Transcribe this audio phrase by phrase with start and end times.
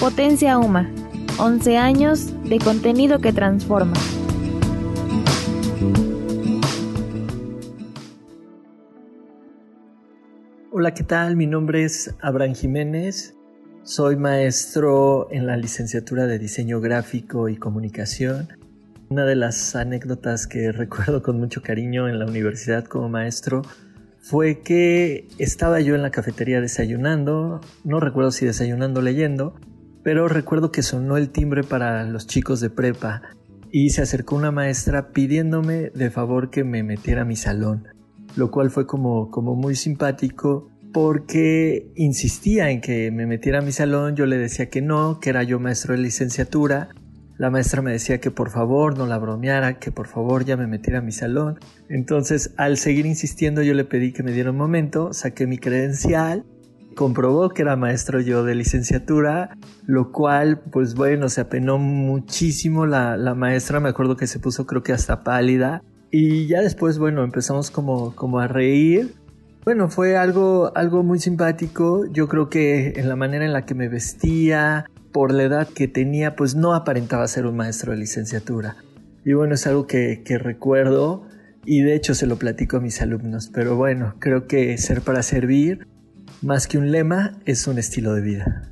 [0.00, 0.90] Potencia UMA,
[1.38, 3.92] 11 años de contenido que transforma.
[10.72, 11.36] Hola, ¿qué tal?
[11.36, 13.34] Mi nombre es Abraham Jiménez.
[13.82, 18.48] Soy maestro en la licenciatura de diseño gráfico y comunicación.
[19.10, 23.60] Una de las anécdotas que recuerdo con mucho cariño en la universidad como maestro
[24.18, 29.54] fue que estaba yo en la cafetería desayunando, no recuerdo si desayunando leyendo,
[30.02, 33.22] pero recuerdo que sonó el timbre para los chicos de prepa
[33.70, 37.88] y se acercó una maestra pidiéndome de favor que me metiera a mi salón,
[38.36, 43.72] lo cual fue como, como muy simpático porque insistía en que me metiera a mi
[43.72, 46.88] salón, yo le decía que no, que era yo maestro de licenciatura,
[47.38, 50.66] la maestra me decía que por favor no la bromeara, que por favor ya me
[50.66, 54.56] metiera a mi salón, entonces al seguir insistiendo yo le pedí que me diera un
[54.56, 56.44] momento, saqué mi credencial
[56.94, 63.34] comprobó que era maestro yo de licenciatura, lo cual, pues bueno, se apenó muchísimo la,
[63.34, 67.70] maestra, me acuerdo que se puso creo que hasta pálida, y ya después, bueno, empezamos
[67.70, 69.14] como, como a reír.
[69.64, 73.74] Bueno, fue algo, algo muy simpático, yo creo que en la manera en la que
[73.74, 78.76] me vestía, por la edad que tenía, pues no aparentaba ser un maestro de licenciatura.
[79.24, 81.26] Y bueno, es algo que, que recuerdo.
[81.66, 85.22] Y de hecho se lo platico a mis alumnos, pero bueno, creo que ser para
[85.22, 85.86] servir
[86.42, 88.70] más que un lema, es un estilo de vida.